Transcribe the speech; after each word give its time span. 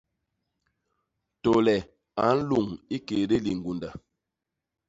Tôle 1.43 1.75
a 2.23 2.25
nluñ 2.37 2.67
ikédé 2.95 3.37
liñgunda. 3.45 3.89